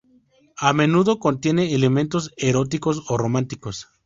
A 0.57 0.73
menudo 0.73 1.19
contiene 1.19 1.75
elementos 1.75 2.33
eróticos 2.35 3.03
o 3.07 3.19
románticos. 3.19 3.87